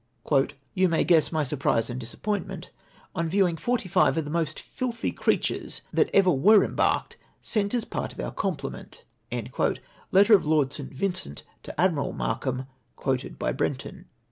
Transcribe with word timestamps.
"You 0.73 0.89
may 0.89 1.03
guess 1.03 1.31
my 1.31 1.43
surprise 1.43 1.87
and 1.87 1.99
disappoiutment 2.01 2.71
on 3.13 3.29
viewing 3.29 3.55
forty 3.55 3.87
five 3.87 4.17
of 4.17 4.25
the 4.25 4.31
most 4.31 4.59
filthy 4.59 5.11
creatui 5.11 5.63
es 5.65 5.81
that 5.93 6.09
ever 6.11 6.31
were 6.31 6.63
embarked, 6.63 7.17
sent 7.43 7.75
as 7.75 7.85
part 7.85 8.11
of 8.11 8.19
our 8.19 8.31
complement."— 8.31 9.03
{Letter 10.11 10.33
of 10.33 10.43
Lord 10.47 10.73
St. 10.73 10.91
Vincent 10.91 11.43
to 11.61 11.79
Admiral 11.79 12.15
3farkham, 12.15 12.65
quoted 12.95 13.37
by 13.37 13.51
Brenton.) 13.53 14.05